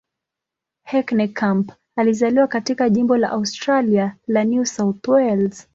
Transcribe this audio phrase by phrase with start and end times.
[0.83, 5.67] Heckenkamp alizaliwa katika jimbo la Australia la New South Wales.